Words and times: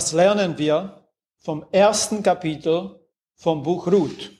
Was 0.00 0.12
lernen 0.12 0.56
wir 0.56 1.04
vom 1.40 1.62
ersten 1.72 2.22
Kapitel 2.22 3.06
vom 3.34 3.62
Buch 3.62 3.86
Ruth? 3.86 4.30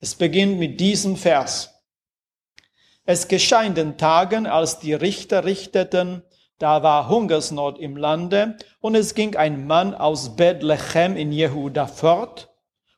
Es 0.00 0.16
beginnt 0.16 0.58
mit 0.58 0.80
diesem 0.80 1.14
Vers. 1.14 1.72
Es 3.04 3.28
geschah 3.28 3.62
in 3.62 3.76
den 3.76 3.96
Tagen, 3.96 4.48
als 4.48 4.80
die 4.80 4.92
Richter 4.92 5.44
richteten, 5.44 6.24
da 6.58 6.82
war 6.82 7.08
Hungersnot 7.08 7.78
im 7.78 7.96
Lande, 7.96 8.56
und 8.80 8.96
es 8.96 9.14
ging 9.14 9.36
ein 9.36 9.68
Mann 9.68 9.94
aus 9.94 10.34
Bethlehem 10.34 11.16
in 11.16 11.30
Jehuda 11.30 11.86
fort, 11.86 12.52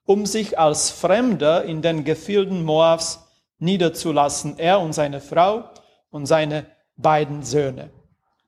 um 0.07 0.25
sich 0.25 0.59
als 0.59 0.91
Fremder 0.91 1.65
in 1.65 1.83
den 1.83 2.03
Gefilden 2.03 2.65
Moabs 2.65 3.29
niederzulassen, 3.59 4.59
er 4.59 4.81
und 4.81 4.95
seine 4.95 5.21
Frau 5.21 5.65
und 6.09 6.25
seine 6.25 6.65
beiden 6.97 7.43
Söhne. 7.43 7.91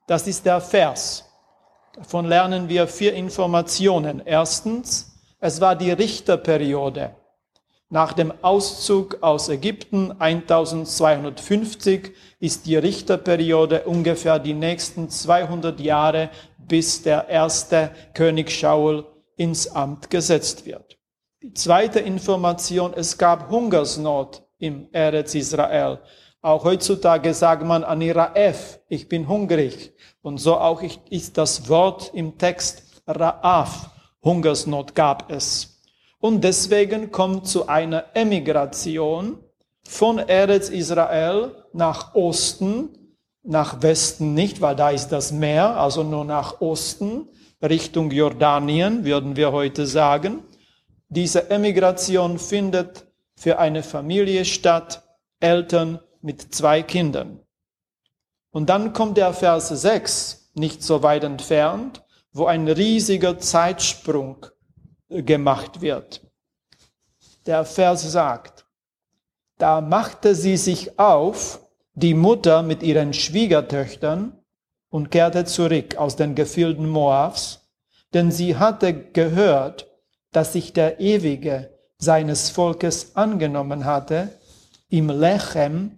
Das 0.07 0.27
ist 0.27 0.47
der 0.47 0.63
Vers. 0.63 1.30
Davon 1.95 2.27
lernen 2.27 2.69
wir 2.69 2.87
vier 2.87 3.15
Informationen. 3.15 4.23
Erstens, 4.25 5.17
es 5.41 5.61
war 5.61 5.75
die 5.75 5.91
Richterperiode. 5.91 7.17
Nach 7.89 8.13
dem 8.13 8.33
Auszug 8.43 9.21
aus 9.23 9.49
Ägypten 9.49 10.13
1250 10.21 12.13
ist 12.39 12.67
die 12.67 12.77
Richterperiode 12.77 13.83
ungefähr 13.83 14.39
die 14.39 14.55
nächsten 14.55 15.11
200 15.11 15.81
Jahre, 15.81 16.31
bis 16.59 17.03
der 17.03 17.29
erste 17.29 17.91
König 18.15 18.53
Shaul 18.53 19.05
ins 19.37 19.67
Amt 19.75 20.09
gesetzt 20.09 20.67
wird. 20.67 20.97
Die 21.43 21.55
zweite 21.55 21.99
Information, 21.99 22.95
es 22.95 23.19
gab 23.19 23.51
Hungersnot 23.51 24.45
im 24.59 24.87
Eretz 24.93 25.35
Israel. 25.35 25.99
Auch 26.43 26.65
heutzutage 26.65 27.35
sagt 27.35 27.65
man 27.65 27.85
Aniraef, 27.85 28.81
ich 28.89 29.09
bin 29.09 29.29
hungrig. 29.29 29.93
Und 30.23 30.39
so 30.39 30.57
auch 30.57 30.83
ist 31.11 31.37
das 31.37 31.69
Wort 31.69 32.13
im 32.15 32.39
Text 32.39 33.03
Raaf, 33.07 33.91
Hungersnot 34.25 34.95
gab 34.95 35.31
es. 35.31 35.83
Und 36.19 36.43
deswegen 36.43 37.11
kommt 37.11 37.47
zu 37.47 37.69
einer 37.69 38.05
Emigration 38.15 39.39
von 39.87 40.19
Eretz 40.19 40.71
Israel 40.71 41.53
nach 41.75 42.15
Osten, 42.15 43.17
nach 43.43 43.83
Westen 43.83 44.33
nicht, 44.33 44.63
weil 44.63 44.77
da 44.77 44.91
ist 44.91 45.09
das 45.09 45.33
Meer, 45.33 45.79
also 45.79 46.03
nur 46.05 46.25
nach 46.25 46.61
Osten, 46.61 47.29
Richtung 47.63 48.11
Jordanien, 48.11 49.05
würden 49.05 49.37
wir 49.37 49.53
heute 49.53 49.87
sagen. 49.87 50.43
Diese 51.09 51.51
Emigration 51.51 52.39
findet 52.39 53.07
für 53.37 53.59
eine 53.59 53.83
Familie 53.83 54.47
statt, 54.47 55.03
Eltern 55.41 56.01
mit 56.23 56.55
zwei 56.55 56.83
Kindern. 56.83 57.41
Und 58.51 58.69
dann 58.69 58.93
kommt 58.93 59.17
der 59.17 59.33
Vers 59.33 59.69
6, 59.69 60.51
nicht 60.55 60.83
so 60.83 61.03
weit 61.03 61.25
entfernt, 61.25 62.03
wo 62.33 62.47
ein 62.47 62.69
riesiger 62.69 63.39
Zeitsprung 63.39 64.47
gemacht 65.09 65.81
wird. 65.81 66.23
Der 67.47 67.65
Vers 67.65 68.11
sagt, 68.11 68.67
da 69.59 69.81
machte 69.81 70.35
sie 70.35 70.57
sich 70.57 70.99
auf, 70.99 71.61
die 71.95 72.15
Mutter 72.15 72.63
mit 72.63 72.83
ihren 72.83 73.13
Schwiegertöchtern, 73.13 74.41
und 74.91 75.11
kehrte 75.11 75.45
zurück 75.45 75.97
aus 75.97 76.17
den 76.17 76.35
Gefilden 76.35 76.89
Moabs, 76.89 77.71
denn 78.13 78.33
sie 78.33 78.57
hatte 78.57 78.93
gehört, 78.93 79.87
dass 80.33 80.53
sich 80.53 80.73
der 80.73 81.01
Ewige 81.01 81.71
seines 81.99 82.51
Volkes 82.51 83.15
angenommen 83.17 83.85
hatte, 83.85 84.41
ihm 84.89 85.09
Lechem 85.09 85.97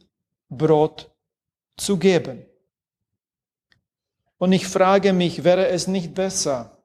Brot 0.57 1.11
zu 1.77 1.99
geben. 1.99 2.45
Und 4.39 4.53
ich 4.53 4.67
frage 4.67 5.13
mich, 5.13 5.45
wäre 5.45 5.69
es 5.69 5.87
nicht 5.87 6.15
besser, 6.15 6.83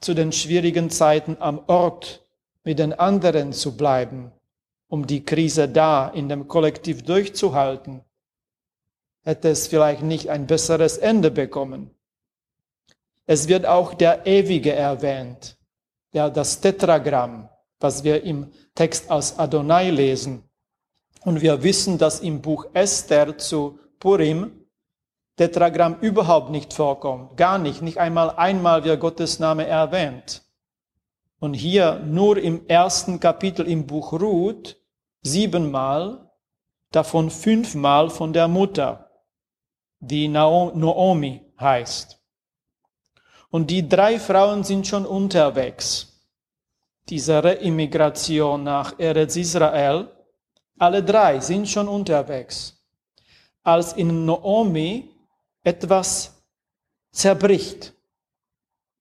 zu 0.00 0.14
den 0.14 0.32
schwierigen 0.32 0.90
Zeiten 0.90 1.36
am 1.38 1.62
Ort 1.66 2.24
mit 2.64 2.78
den 2.78 2.92
anderen 2.92 3.52
zu 3.52 3.76
bleiben, 3.76 4.32
um 4.88 5.06
die 5.06 5.24
Krise 5.24 5.68
da 5.68 6.08
in 6.08 6.28
dem 6.28 6.48
Kollektiv 6.48 7.02
durchzuhalten? 7.02 8.02
Hätte 9.22 9.48
es 9.50 9.68
vielleicht 9.68 10.02
nicht 10.02 10.30
ein 10.30 10.46
besseres 10.46 10.98
Ende 10.98 11.30
bekommen? 11.30 11.90
Es 13.26 13.48
wird 13.48 13.66
auch 13.66 13.94
der 13.94 14.26
Ewige 14.26 14.72
erwähnt, 14.72 15.56
ja, 16.12 16.28
das 16.28 16.60
Tetragramm, 16.60 17.48
was 17.78 18.02
wir 18.04 18.22
im 18.24 18.50
Text 18.74 19.10
aus 19.10 19.38
Adonai 19.38 19.90
lesen. 19.90 20.42
Und 21.24 21.40
wir 21.40 21.62
wissen, 21.62 21.98
dass 21.98 22.20
im 22.20 22.42
Buch 22.42 22.66
Esther 22.74 23.38
zu 23.38 23.78
Purim 23.98 24.62
Tetragramm 25.36 25.98
überhaupt 26.00 26.50
nicht 26.50 26.72
vorkommt. 26.72 27.36
Gar 27.36 27.58
nicht. 27.58 27.82
Nicht 27.82 27.98
einmal 27.98 28.30
einmal 28.30 28.84
wird 28.84 29.00
Gottes 29.00 29.38
Name 29.38 29.66
erwähnt. 29.66 30.42
Und 31.38 31.54
hier 31.54 32.00
nur 32.00 32.36
im 32.36 32.66
ersten 32.68 33.18
Kapitel 33.18 33.66
im 33.66 33.86
Buch 33.86 34.12
Ruth 34.12 34.76
siebenmal, 35.22 36.30
davon 36.90 37.30
fünfmal 37.30 38.10
von 38.10 38.32
der 38.32 38.48
Mutter, 38.48 39.10
die 39.98 40.28
Naomi 40.28 41.52
heißt. 41.58 42.20
Und 43.50 43.70
die 43.70 43.88
drei 43.88 44.18
Frauen 44.18 44.62
sind 44.64 44.86
schon 44.86 45.06
unterwegs. 45.06 46.20
Diese 47.08 47.42
Reimmigration 47.42 48.62
nach 48.62 48.98
Eretz 48.98 49.36
Israel, 49.36 50.08
alle 50.82 51.04
drei 51.04 51.38
sind 51.38 51.68
schon 51.68 51.86
unterwegs. 51.86 52.76
Als 53.62 53.92
in 53.92 54.24
Naomi 54.24 55.14
etwas 55.62 56.42
zerbricht. 57.12 57.94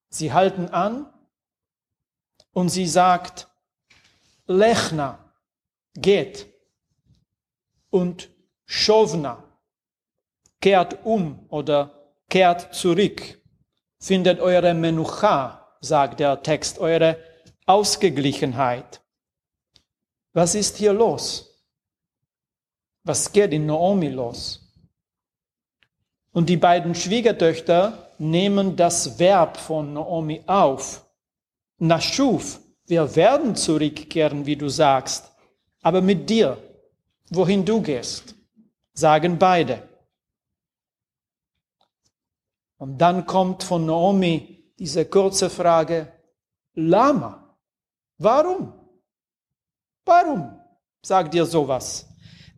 Sie 0.10 0.32
halten 0.32 0.70
an 0.70 1.08
Und 2.54 2.70
sie 2.70 2.86
sagt, 2.86 3.48
Lechna, 4.46 5.34
geht. 5.96 6.48
Und 7.90 8.30
Shovna, 8.66 9.44
kehrt 10.60 11.06
um 11.06 11.46
oder 11.50 12.14
kehrt 12.30 12.76
zurück. 12.76 13.42
Findet 14.00 14.40
eure 14.40 14.74
Menucha, 14.74 15.76
sagt 15.80 16.20
der 16.20 16.44
Text, 16.44 16.80
eure 16.80 17.18
Ausgeglichenheit. 17.66 19.02
Was 20.34 20.56
ist 20.56 20.78
hier 20.78 20.94
los? 20.94 21.51
Was 23.04 23.32
geht 23.32 23.52
in 23.54 23.66
Naomi 23.66 24.10
los? 24.10 24.62
Und 26.34 26.48
die 26.50 26.58
beiden 26.58 26.96
Schwiegertöchter 26.96 28.12
nehmen 28.18 28.76
das 28.76 29.20
Verb 29.20 29.58
von 29.58 29.94
Naomi 29.94 30.44
auf. 30.46 31.06
Naschuf, 31.80 32.60
wir 32.86 33.16
werden 33.16 33.56
zurückkehren, 33.56 34.46
wie 34.46 34.56
du 34.56 34.70
sagst, 34.70 35.32
aber 35.82 36.02
mit 36.02 36.30
dir, 36.30 36.58
wohin 37.30 37.66
du 37.66 37.82
gehst, 37.82 38.36
sagen 38.94 39.40
beide. 39.40 39.82
Und 42.78 42.98
dann 43.00 43.26
kommt 43.26 43.64
von 43.64 43.86
Naomi 43.86 44.74
diese 44.78 45.06
kurze 45.06 45.50
Frage, 45.50 46.12
Lama, 46.74 47.58
warum? 48.18 48.74
Warum 50.06 50.60
sagt 51.02 51.36
ihr 51.36 51.46
sowas? 51.46 52.11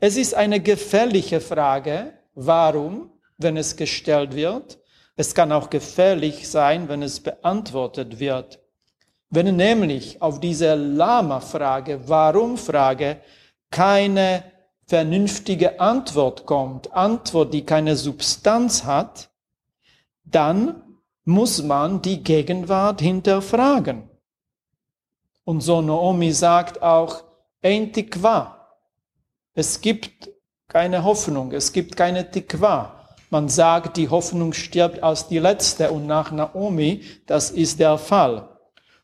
Es 0.06 0.18
ist 0.18 0.34
eine 0.34 0.60
gefährliche 0.60 1.40
Frage, 1.40 2.12
warum, 2.36 3.10
wenn 3.38 3.56
es 3.56 3.78
gestellt 3.78 4.36
wird. 4.36 4.78
Es 5.16 5.34
kann 5.34 5.54
auch 5.54 5.70
gefährlich 5.70 6.50
sein, 6.50 6.90
wenn 6.90 7.02
es 7.02 7.22
beantwortet 7.22 8.20
wird. 8.20 8.60
Wenn 9.30 9.56
nämlich 9.56 10.22
auf 10.22 10.42
diese 10.42 10.76
Lama-Frage, 10.76 12.10
Warum-Frage, 12.10 13.22
keine 13.72 14.44
vernünftige 14.88 15.80
Antwort 15.80 16.46
kommt, 16.46 16.92
Antwort, 16.92 17.54
die 17.54 17.64
keine 17.64 17.96
Substanz 17.96 18.84
hat, 18.84 19.30
dann 20.26 20.84
muss 21.24 21.64
man 21.64 22.02
die 22.02 22.22
Gegenwart 22.22 23.00
hinterfragen. 23.00 24.10
Und 25.46 25.62
so 25.62 25.82
Naomi 25.82 26.34
sagt 26.34 26.82
auch, 26.82 27.24
ein 27.62 27.94
Tikva. 27.94 28.62
Es 29.54 29.82
gibt 29.82 30.30
keine 30.68 31.04
Hoffnung, 31.04 31.52
es 31.52 31.72
gibt 31.72 31.96
keine 31.96 32.30
Tikva. 32.30 33.08
Man 33.30 33.50
sagt, 33.50 33.98
die 33.98 34.10
Hoffnung 34.10 34.54
stirbt 34.54 35.02
als 35.02 35.28
die 35.28 35.40
letzte 35.40 35.92
und 35.92 36.06
nach 36.08 36.32
Naomi, 36.32 37.04
das 37.26 37.52
ist 37.52 37.80
der 37.80 37.98
Fall. 37.98 38.50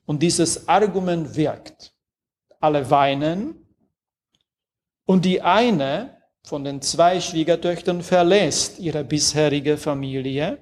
Und 0.06 0.22
dieses 0.24 0.68
Argument 0.68 1.36
wirkt. 1.36 1.94
Alle 2.60 2.90
weinen 2.90 3.56
und 5.06 5.25
die 5.25 5.42
eine 5.42 6.18
von 6.44 6.63
den 6.63 6.81
zwei 6.81 7.22
Schwiegertöchtern 7.22 8.01
verlässt 8.01 8.80
ihre 8.80 9.04
bisherige 9.04 9.78
Familie 9.78 10.57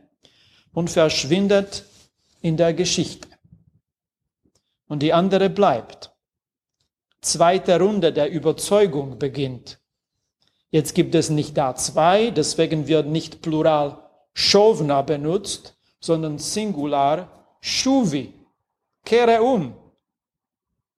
und 0.73 0.89
verschwindet 0.89 1.85
in 2.41 2.57
der 2.57 2.73
Geschichte. 2.73 3.27
Und 4.87 5.01
die 5.01 5.13
andere 5.13 5.49
bleibt. 5.49 6.16
Zweite 7.21 7.79
Runde 7.79 8.13
der 8.13 8.29
Überzeugung 8.29 9.17
beginnt. 9.17 9.79
Jetzt 10.69 10.93
gibt 10.93 11.15
es 11.15 11.29
nicht 11.29 11.57
da 11.57 11.75
zwei, 11.75 12.29
deswegen 12.29 12.87
wird 12.87 13.07
nicht 13.07 13.41
Plural 13.41 14.03
Shovna 14.33 15.01
benutzt, 15.01 15.77
sondern 15.99 16.37
Singular 16.37 17.57
Shuvi. 17.61 18.33
Kehre 19.03 19.41
um, 19.41 19.73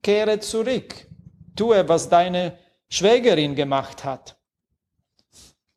kehre 0.02 0.40
zurück, 0.40 1.08
tue, 1.56 1.88
was 1.88 2.10
deine 2.10 2.58
Schwägerin 2.90 3.56
gemacht 3.56 4.04
hat. 4.04 4.38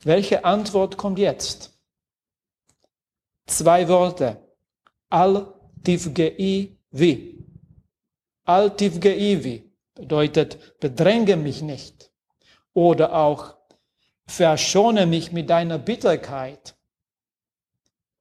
Welche 0.02 0.44
Antwort 0.44 0.96
kommt 0.96 1.18
jetzt? 1.18 1.78
Zwei 3.46 3.86
Worte. 3.88 4.38
Al 5.10 5.54
tivgei 5.84 6.76
vi. 6.90 7.44
Al 8.44 8.74
tivgei 8.74 9.36
vi 9.44 9.71
bedeutet, 9.94 10.78
bedränge 10.80 11.36
mich 11.36 11.62
nicht. 11.62 12.10
Oder 12.74 13.14
auch 13.14 13.54
verschone 14.26 15.06
mich 15.06 15.32
mit 15.32 15.50
deiner 15.50 15.78
Bitterkeit 15.78 16.74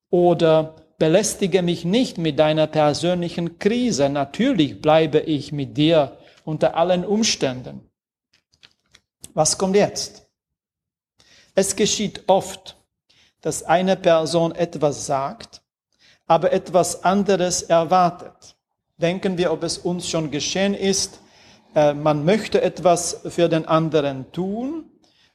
oder 0.09 0.75
belästige 0.97 1.62
mich 1.62 1.85
nicht 1.85 2.18
mit 2.18 2.38
deiner 2.38 2.68
persönlichen 2.68 3.57
Krise. 3.57 4.09
Natürlich 4.09 4.81
bleibe 4.81 5.19
ich 5.19 5.51
mit 5.51 5.77
dir 5.77 6.18
unter 6.44 6.75
allen 6.75 7.06
Umständen. 7.06 7.89
Was 9.33 9.57
kommt 9.57 9.75
jetzt? 9.75 10.27
Es 11.56 11.75
geschieht 11.75 12.23
oft, 12.27 12.77
dass 13.41 13.63
eine 13.63 13.95
Person 13.95 14.53
etwas 14.53 15.06
sagt, 15.06 15.62
aber 16.27 16.51
etwas 16.51 17.03
anderes 17.03 17.63
erwartet. 17.63 18.56
Denken 18.97 19.38
wir, 19.38 19.51
ob 19.51 19.63
es 19.63 19.77
uns 19.77 20.07
schon 20.07 20.29
geschehen 20.29 20.73
ist, 20.73 21.19
äh, 21.75 21.94
man 21.94 22.25
möchte 22.25 22.62
etwas 22.62 23.21
für 23.29 23.50
den 23.50 23.65
anderen 23.65 24.31
tun, 24.31 24.85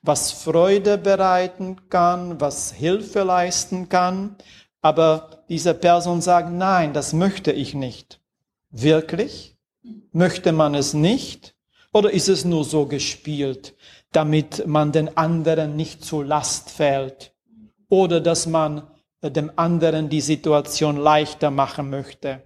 was 0.03 0.33
Freude 0.33 0.99
bereiten 0.99 1.89
kann, 1.89 2.41
was 2.41 2.73
Hilfe 2.73 3.23
leisten 3.23 3.89
kann, 3.89 4.37
aber 4.83 5.45
diese 5.49 5.75
Person 5.75 6.21
sagt, 6.21 6.53
nein, 6.53 6.93
das 6.93 7.13
möchte 7.13 7.51
ich 7.53 7.75
nicht. 7.75 8.21
Wirklich? 8.71 9.57
Möchte 10.13 10.53
man 10.53 10.75
es 10.75 10.95
nicht? 10.95 11.57
Oder 11.93 12.11
ist 12.13 12.29
es 12.29 12.45
nur 12.45 12.65
so 12.65 12.87
gespielt, 12.87 13.75
damit 14.13 14.67
man 14.67 14.93
den 14.93 15.17
anderen 15.17 15.77
nicht 15.77 16.05
zur 16.05 16.25
Last 16.25 16.71
fällt? 16.71 17.35
Oder 17.89 18.21
dass 18.21 18.47
man 18.47 18.87
dem 19.23 19.51
anderen 19.57 20.09
die 20.09 20.21
Situation 20.21 20.97
leichter 20.99 21.51
machen 21.51 21.91
möchte? 21.91 22.43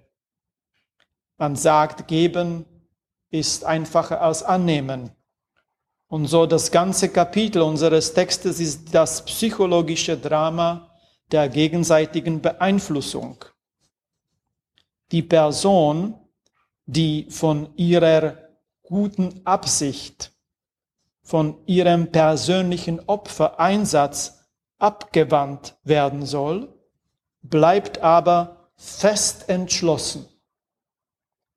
Man 1.37 1.57
sagt, 1.57 2.07
geben 2.09 2.65
ist 3.31 3.65
einfacher 3.65 4.21
als 4.21 4.43
annehmen. 4.43 5.11
Und 6.09 6.27
so 6.27 6.47
das 6.47 6.71
ganze 6.73 7.09
Kapitel 7.09 7.63
unseres 7.63 8.15
Textes 8.15 8.59
ist 8.59 8.95
das 8.95 9.25
psychologische 9.25 10.17
Drama 10.17 10.91
der 11.31 11.49
gegenseitigen 11.49 12.41
Beeinflussung. 12.41 13.45
Die 15.13 15.23
Person, 15.23 16.15
die 16.87 17.27
von 17.31 17.73
ihrer 17.77 18.37
guten 18.83 19.41
Absicht, 19.45 20.33
von 21.23 21.57
ihrem 21.67 22.11
persönlichen 22.11 23.01
Opfereinsatz 23.07 24.41
abgewandt 24.79 25.77
werden 25.85 26.27
soll, 26.27 26.75
bleibt 27.43 27.99
aber 27.99 28.71
fest 28.75 29.49
entschlossen. 29.49 30.27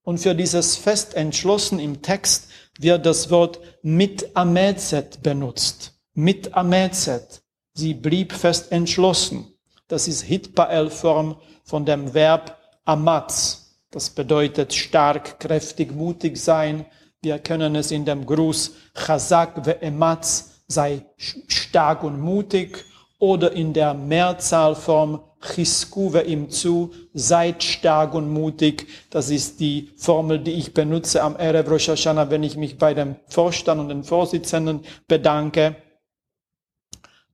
Und 0.03 0.19
für 0.19 0.35
dieses 0.35 0.75
fest 0.75 1.15
entschlossen 1.15 1.79
im 1.79 2.01
Text 2.01 2.49
wird 2.79 3.05
das 3.05 3.29
Wort 3.29 3.59
mit 3.81 4.35
Amezet 4.35 5.23
benutzt. 5.23 5.93
Mit 6.13 6.53
Amezet. 6.53 7.41
Sie 7.73 7.93
blieb 7.93 8.33
fest 8.33 8.71
entschlossen. 8.71 9.47
Das 9.87 10.07
ist 10.07 10.21
Hitpael-Form 10.21 11.37
von 11.63 11.85
dem 11.85 12.13
Verb 12.13 12.57
Amatz. 12.85 13.77
Das 13.91 14.09
bedeutet 14.09 14.73
stark, 14.73 15.39
kräftig, 15.39 15.93
mutig 15.93 16.37
sein. 16.37 16.85
Wir 17.21 17.39
können 17.39 17.75
es 17.75 17.91
in 17.91 18.05
dem 18.05 18.25
Gruß 18.25 18.73
Chazak 18.95 19.65
ve 19.65 19.81
Ematz, 19.81 20.63
sei 20.67 21.05
stark 21.17 22.03
und 22.03 22.19
mutig. 22.19 22.83
Oder 23.19 23.53
in 23.53 23.71
der 23.71 23.93
Mehrzahlform 23.93 25.21
Chiskuve 25.43 26.21
ihm 26.21 26.49
zu, 26.49 26.93
seid 27.13 27.63
stark 27.63 28.13
und 28.13 28.31
mutig. 28.31 28.87
Das 29.09 29.29
ist 29.29 29.59
die 29.59 29.91
Formel, 29.97 30.39
die 30.39 30.53
ich 30.53 30.73
benutze 30.73 31.21
am 31.21 31.35
Erev 31.35 31.69
Rosh 31.69 31.89
Hashanah, 31.89 32.29
wenn 32.29 32.43
ich 32.43 32.55
mich 32.55 32.77
bei 32.77 32.93
dem 32.93 33.15
Vorstand 33.27 33.81
und 33.81 33.89
den 33.89 34.03
Vorsitzenden 34.03 34.85
bedanke. 35.07 35.75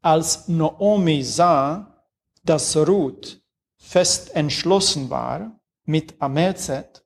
Als 0.01 0.48
Naomi 0.48 1.24
sah, 1.24 2.04
dass 2.44 2.75
Ruth 2.75 3.42
fest 3.78 4.36
entschlossen 4.36 5.10
war 5.10 5.60
mit 5.86 6.22
Amezet, 6.22 7.04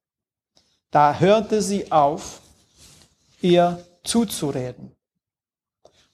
da 0.91 1.19
hörte 1.19 1.61
sie 1.61 1.91
auf, 1.91 2.41
ihr 3.41 3.83
zuzureden. 4.03 4.95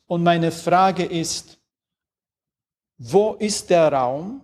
Und 0.07 0.23
meine 0.23 0.51
Frage 0.51 1.03
ist, 1.03 1.59
wo 2.97 3.33
ist 3.33 3.69
der 3.69 3.91
Raum, 3.91 4.43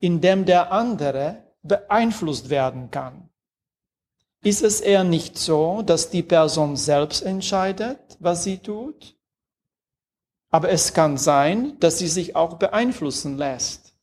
in 0.00 0.20
dem 0.20 0.44
der 0.46 0.72
andere 0.72 1.44
beeinflusst 1.62 2.50
werden 2.50 2.90
kann. 2.90 3.28
Ist 4.42 4.62
es 4.62 4.80
eher 4.80 5.04
nicht 5.04 5.38
so, 5.38 5.82
dass 5.82 6.10
die 6.10 6.22
Person 6.22 6.76
selbst 6.76 7.22
entscheidet, 7.22 7.98
was 8.18 8.42
sie 8.44 8.58
tut? 8.58 9.14
Aber 10.50 10.70
es 10.70 10.94
kann 10.94 11.18
sein, 11.18 11.78
dass 11.78 11.98
sie 11.98 12.08
sich 12.08 12.34
auch 12.34 12.54
beeinflussen 12.54 13.36
lässt. 13.36 13.94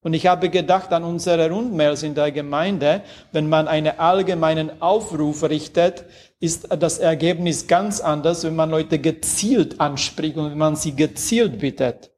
Und 0.00 0.12
ich 0.12 0.26
habe 0.26 0.50
gedacht 0.50 0.92
an 0.92 1.04
unsere 1.04 1.50
Rundmails 1.50 2.02
in 2.02 2.14
der 2.14 2.32
Gemeinde, 2.32 3.02
wenn 3.32 3.48
man 3.48 3.68
einen 3.68 3.98
allgemeinen 3.98 4.82
Aufruf 4.82 5.42
richtet, 5.44 6.04
ist 6.40 6.66
das 6.70 6.98
Ergebnis 6.98 7.66
ganz 7.66 8.00
anders, 8.00 8.44
wenn 8.44 8.56
man 8.56 8.70
Leute 8.70 8.98
gezielt 8.98 9.80
anspricht 9.80 10.36
und 10.36 10.50
wenn 10.50 10.58
man 10.58 10.76
sie 10.76 10.94
gezielt 10.94 11.58
bittet 11.58 12.10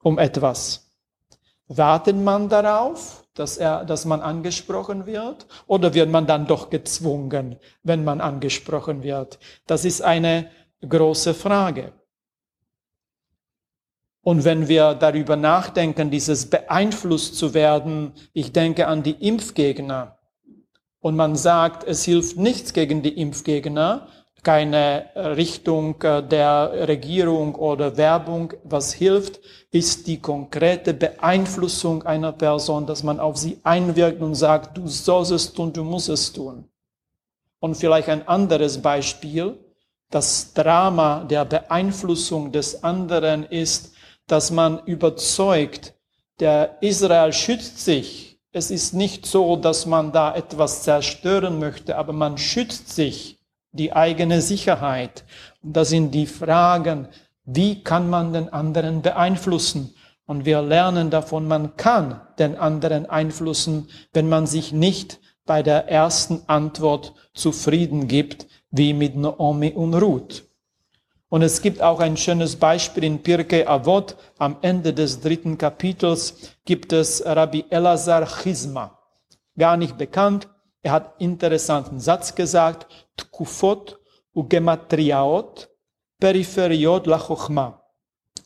um 0.00 0.18
etwas. 0.18 0.83
Wartet 1.76 2.16
man 2.16 2.48
darauf, 2.48 3.24
dass, 3.34 3.56
er, 3.56 3.84
dass 3.84 4.04
man 4.04 4.20
angesprochen 4.20 5.06
wird? 5.06 5.46
Oder 5.66 5.94
wird 5.94 6.10
man 6.10 6.26
dann 6.26 6.46
doch 6.46 6.70
gezwungen, 6.70 7.56
wenn 7.82 8.04
man 8.04 8.20
angesprochen 8.20 9.02
wird? 9.02 9.38
Das 9.66 9.84
ist 9.84 10.02
eine 10.02 10.50
große 10.86 11.34
Frage. 11.34 11.92
Und 14.22 14.44
wenn 14.44 14.68
wir 14.68 14.94
darüber 14.94 15.36
nachdenken, 15.36 16.10
dieses 16.10 16.48
beeinflusst 16.48 17.36
zu 17.36 17.52
werden, 17.52 18.12
ich 18.32 18.52
denke 18.52 18.86
an 18.86 19.02
die 19.02 19.26
Impfgegner. 19.28 20.18
Und 21.00 21.16
man 21.16 21.36
sagt, 21.36 21.84
es 21.84 22.04
hilft 22.04 22.38
nichts 22.38 22.72
gegen 22.72 23.02
die 23.02 23.20
Impfgegner, 23.20 24.08
keine 24.44 25.06
Richtung 25.16 25.98
der 25.98 26.86
Regierung 26.86 27.56
oder 27.56 27.96
Werbung. 27.96 28.52
Was 28.62 28.92
hilft, 28.92 29.40
ist 29.72 30.06
die 30.06 30.20
konkrete 30.20 30.94
Beeinflussung 30.94 32.04
einer 32.04 32.30
Person, 32.30 32.86
dass 32.86 33.02
man 33.02 33.18
auf 33.18 33.36
sie 33.36 33.58
einwirkt 33.64 34.22
und 34.22 34.36
sagt, 34.36 34.78
du 34.78 34.86
sollst 34.86 35.32
es 35.32 35.52
tun, 35.52 35.72
du 35.72 35.82
musst 35.82 36.08
es 36.08 36.32
tun. 36.32 36.68
Und 37.58 37.76
vielleicht 37.76 38.08
ein 38.08 38.28
anderes 38.28 38.80
Beispiel, 38.80 39.58
das 40.10 40.52
Drama 40.52 41.24
der 41.24 41.44
Beeinflussung 41.44 42.52
des 42.52 42.84
anderen 42.84 43.42
ist, 43.44 43.94
dass 44.26 44.50
man 44.50 44.80
überzeugt, 44.84 45.94
der 46.38 46.76
Israel 46.80 47.32
schützt 47.32 47.78
sich. 47.84 48.38
Es 48.52 48.70
ist 48.70 48.94
nicht 48.94 49.26
so, 49.26 49.56
dass 49.56 49.86
man 49.86 50.12
da 50.12 50.34
etwas 50.34 50.82
zerstören 50.84 51.58
möchte, 51.58 51.96
aber 51.96 52.12
man 52.12 52.38
schützt 52.38 52.90
sich, 52.90 53.40
die 53.74 53.92
eigene 53.92 54.40
Sicherheit. 54.40 55.24
Das 55.62 55.90
sind 55.90 56.12
die 56.12 56.26
Fragen, 56.26 57.08
wie 57.44 57.82
kann 57.82 58.08
man 58.08 58.32
den 58.32 58.48
anderen 58.48 59.02
beeinflussen? 59.02 59.94
Und 60.26 60.46
wir 60.46 60.62
lernen 60.62 61.10
davon, 61.10 61.46
man 61.46 61.76
kann 61.76 62.22
den 62.38 62.56
anderen 62.56 63.04
einflussen, 63.04 63.90
wenn 64.14 64.28
man 64.28 64.46
sich 64.46 64.72
nicht 64.72 65.20
bei 65.44 65.62
der 65.62 65.88
ersten 65.90 66.42
Antwort 66.46 67.12
zufrieden 67.34 68.08
gibt, 68.08 68.46
wie 68.70 68.94
mit 68.94 69.16
Naomi 69.16 69.72
und 69.72 69.92
Ruth. 69.94 70.44
Und 71.28 71.42
es 71.42 71.60
gibt 71.60 71.82
auch 71.82 72.00
ein 72.00 72.16
schönes 72.16 72.56
Beispiel 72.56 73.04
in 73.04 73.22
Pirkei 73.22 73.68
Avot. 73.68 74.16
Am 74.38 74.56
Ende 74.62 74.94
des 74.94 75.20
dritten 75.20 75.58
Kapitels 75.58 76.54
gibt 76.64 76.92
es 76.92 77.26
Rabbi 77.26 77.64
Elazar 77.70 78.24
Chizma. 78.24 78.98
Gar 79.58 79.76
nicht 79.76 79.98
bekannt. 79.98 80.48
Er 80.84 80.92
hat 80.92 81.14
interessanten 81.18 81.98
Satz 81.98 82.34
gesagt. 82.34 82.86
Tkufot 83.16 83.98
ugematriaot 84.34 85.70
peripheriot 86.20 87.06
la. 87.06 87.80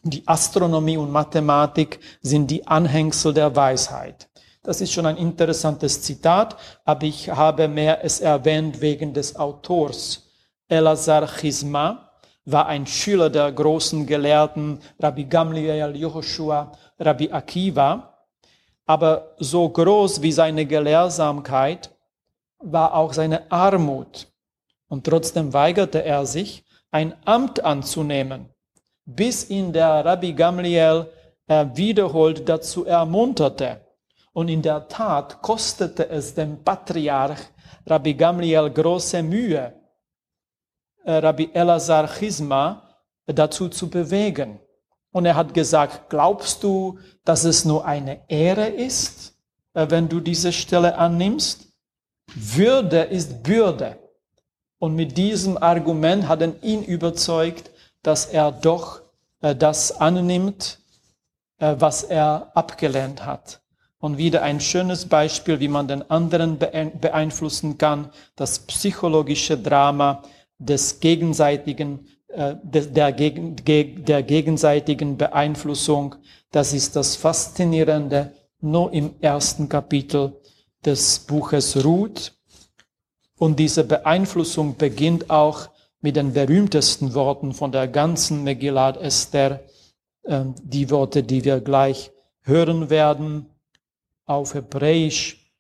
Die 0.05 0.23
Astronomie 0.27 0.97
und 0.97 1.11
Mathematik 1.11 1.99
sind 2.23 2.49
die 2.51 2.65
Anhängsel 2.65 3.35
der 3.35 3.57
Weisheit. 3.57 4.29
Das 4.63 4.81
ist 4.81 4.93
schon 4.93 5.07
ein 5.07 5.17
interessantes 5.17 6.03
Zitat, 6.03 6.57
aber 6.85 7.05
ich 7.07 7.29
habe 7.29 7.67
mehr 7.67 8.05
es 8.05 8.21
erwähnt 8.21 8.81
wegen 8.81 9.13
des 9.13 9.35
Autors. 9.35 10.31
Elazar 10.69 11.27
Chizma 11.27 12.13
war 12.45 12.67
ein 12.67 12.87
Schüler 12.87 13.31
der 13.31 13.51
großen 13.51 14.07
Gelehrten 14.07 14.79
Rabbi 15.01 15.25
Gamliel, 15.25 15.97
Joshua, 15.97 16.71
Rabbi 17.01 17.33
Akiva. 17.33 18.15
Aber 18.87 19.35
so 19.39 19.69
groß 19.69 20.23
wie 20.23 20.33
seine 20.33 20.67
Gelehrsamkeit 20.67 21.91
war 22.59 22.95
auch 22.95 23.13
seine 23.13 23.51
Armut. 23.51 24.29
Und 24.89 25.05
trotzdem 25.05 25.53
weigerte 25.53 26.05
er 26.05 26.27
sich, 26.27 26.65
ein 26.91 27.15
Amt 27.25 27.65
anzunehmen, 27.65 28.49
bis 29.05 29.51
ihn 29.51 29.73
der 29.73 30.05
Rabbi 30.05 30.33
Gamliel 30.33 31.07
wiederholt 31.49 32.49
dazu 32.49 32.85
ermunterte. 32.85 33.81
Und 34.33 34.49
in 34.49 34.63
der 34.63 34.89
Tat 34.89 35.43
kostete 35.43 36.09
es 36.09 36.35
dem 36.35 36.63
Patriarch 36.63 37.41
Rabbi 37.87 38.15
Gamliel 38.15 38.71
große 38.71 39.23
Mühe, 39.23 39.73
äh, 41.05 41.13
Rabbi 41.13 41.51
Elazar 41.53 42.07
Chizma 42.07 42.83
dazu 43.27 43.69
zu 43.69 43.89
bewegen. 43.89 44.61
Und 45.11 45.25
er 45.25 45.37
hat 45.37 45.55
gesagt, 45.55 46.11
glaubst 46.11 46.63
du, 46.63 46.99
dass 47.25 47.45
es 47.45 47.65
nur 47.65 47.85
eine 47.85 48.21
Ehre 48.29 48.69
ist, 48.69 49.35
äh, 49.73 49.87
wenn 49.89 50.09
du 50.09 50.21
diese 50.21 50.53
Stelle 50.53 50.97
annimmst? 50.99 51.68
Würde 52.35 53.03
ist 53.03 53.43
Bürde. 53.43 53.99
Und 54.79 54.95
mit 54.95 55.17
diesem 55.17 55.59
Argument 55.59 56.29
hat 56.29 56.43
er 56.43 56.63
ihn 56.63 56.83
überzeugt, 56.83 57.71
dass 58.03 58.27
er 58.27 58.53
doch 58.53 59.01
äh, 59.41 59.55
das 59.55 59.93
annimmt, 59.93 60.79
was 61.61 62.05
er 62.05 62.53
abgelehnt 62.55 63.27
hat. 63.27 63.61
Und 63.99 64.17
wieder 64.17 64.43
ein 64.43 64.61
schönes 64.61 65.07
Beispiel, 65.07 65.59
wie 65.59 65.67
man 65.67 65.89
den 65.89 66.09
anderen 66.09 66.57
beeinflussen 66.59 67.79
kann, 67.79 68.11
das 68.37 68.61
psychologische 68.61 69.59
Drama 69.59 70.23
des 70.59 71.01
gegenseitigen, 71.01 72.07
äh, 72.29 72.55
der, 72.63 73.13
der 73.13 74.23
gegenseitigen 74.23 75.17
Beeinflussung. 75.17 76.15
Das 76.53 76.73
ist 76.73 76.95
das 76.95 77.17
Faszinierende 77.17 78.33
nur 78.61 78.93
im 78.93 79.15
ersten 79.21 79.69
Kapitel 79.69 80.38
des 80.85 81.19
Buches 81.21 81.85
Ruth. 81.85 82.33
Und 83.39 83.59
diese 83.59 83.85
Beeinflussung 83.85 84.77
beginnt 84.77 85.31
auch 85.31 85.69
mit 86.01 86.17
den 86.17 86.33
berühmtesten 86.33 87.15
Worten 87.15 87.53
von 87.53 87.73
der 87.73 87.89
ganzen 87.89 88.45
Megillat 88.45 88.97
Esther, 88.97 89.61
ähm, 90.25 90.55
die 90.63 90.91
Worte, 90.91 91.23
die 91.23 91.45
wir 91.45 91.61
gleich 91.61 92.11
hören 92.43 92.91
werden, 92.91 93.47
auf 94.27 94.55
Hebräisch. 94.55 95.53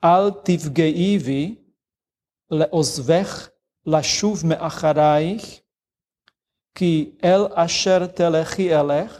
Al 0.00 0.42
tivgeivi 0.44 1.58
leozvech 2.48 3.50
lashuv 3.84 4.44
me'acharaich 4.44 5.62
ki 6.74 7.16
el 7.22 7.48
asher 7.56 8.06
telechi 8.14 8.68
elech 8.68 9.16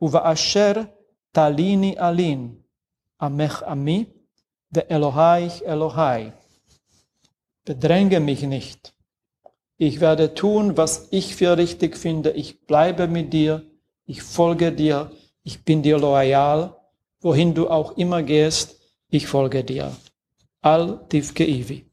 uva 0.00 0.20
asher 0.32 0.88
talini 1.32 1.96
alin 1.98 2.64
amech 3.18 3.62
ami 3.62 4.06
der 4.70 4.90
Elohai, 4.90 5.50
Elohai, 5.64 6.32
bedränge 7.64 8.20
mich 8.20 8.42
nicht. 8.42 8.94
Ich 9.78 10.00
werde 10.00 10.34
tun, 10.34 10.76
was 10.76 11.08
ich 11.10 11.36
für 11.36 11.56
richtig 11.58 11.96
finde. 11.96 12.30
Ich 12.30 12.66
bleibe 12.66 13.08
mit 13.08 13.32
dir. 13.32 13.62
Ich 14.06 14.22
folge 14.22 14.72
dir. 14.72 15.10
Ich 15.42 15.64
bin 15.64 15.82
dir 15.82 15.98
loyal. 15.98 16.74
Wohin 17.20 17.54
du 17.54 17.68
auch 17.68 17.96
immer 17.96 18.22
gehst, 18.22 18.80
ich 19.10 19.26
folge 19.26 19.64
dir. 19.64 19.94
Al 20.62 21.06
Tivke 21.08 21.46
Ivi. 21.46 21.85